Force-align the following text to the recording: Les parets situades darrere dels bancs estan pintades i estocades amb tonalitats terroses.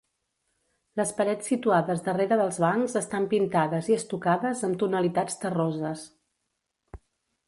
Les 0.99 1.09
parets 1.19 1.49
situades 1.49 1.99
darrere 2.07 2.37
dels 2.41 2.57
bancs 2.65 2.95
estan 3.01 3.27
pintades 3.33 3.89
i 3.93 3.97
estocades 3.97 4.63
amb 4.69 4.79
tonalitats 4.85 5.37
terroses. 5.45 6.07